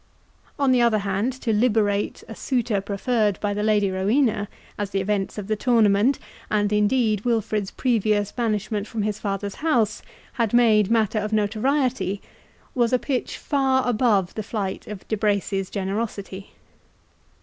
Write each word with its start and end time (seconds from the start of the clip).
On 0.57 0.71
the 0.71 0.81
other 0.81 0.97
hand, 0.97 1.31
to 1.41 1.53
liberate 1.53 2.23
a 2.27 2.33
suitor 2.33 2.81
preferred 2.81 3.39
by 3.39 3.53
the 3.53 3.61
Lady 3.61 3.91
Rowena, 3.91 4.47
as 4.75 4.89
the 4.89 4.99
events 4.99 5.37
of 5.37 5.45
the 5.45 5.55
tournament, 5.55 6.17
and 6.49 6.73
indeed 6.73 7.23
Wilfred's 7.23 7.69
previous 7.69 8.31
banishment 8.31 8.87
from 8.87 9.03
his 9.03 9.19
father's 9.19 9.53
house, 9.61 10.01
had 10.33 10.55
made 10.55 10.89
matter 10.89 11.19
of 11.19 11.31
notoriety, 11.33 12.19
was 12.73 12.91
a 12.93 12.97
pitch 12.97 13.37
far 13.37 13.87
above 13.87 14.33
the 14.33 14.41
flight 14.41 14.87
of 14.87 15.07
De 15.07 15.15
Bracy's 15.15 15.69
generosity. 15.69 16.53